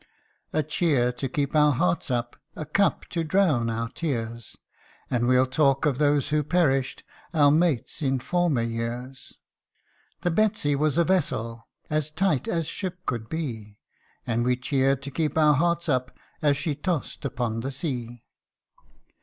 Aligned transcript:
A 0.51 0.63
CHEER 0.63 1.11
to 1.11 1.29
keep 1.29 1.55
our 1.55 1.73
hearts 1.73 2.09
up, 2.09 2.35
A 2.55 2.65
cup 2.65 3.05
to 3.09 3.23
drown 3.23 3.69
our 3.69 3.87
tears, 3.87 4.57
And 5.11 5.27
we'll 5.27 5.45
talk 5.45 5.85
of 5.85 5.99
those 5.99 6.29
who 6.29 6.41
perished, 6.43 7.03
Our 7.35 7.51
mates 7.51 8.01
in 8.01 8.17
former 8.17 8.63
years. 8.63 9.37
The 10.21 10.31
Betsey 10.31 10.75
was 10.75 10.97
a 10.97 11.03
vessel 11.03 11.67
As 11.87 12.09
tight 12.09 12.47
as 12.47 12.65
ship 12.65 13.05
could 13.05 13.29
be 13.29 13.77
And 14.25 14.43
we 14.43 14.55
cheered 14.57 15.03
to 15.03 15.11
keep 15.11 15.37
our 15.37 15.53
hearts 15.53 15.87
up, 15.87 16.17
As 16.41 16.57
she 16.57 16.73
tossed 16.73 17.23
upon 17.23 17.59
the 17.59 17.69
sea. 17.69 18.23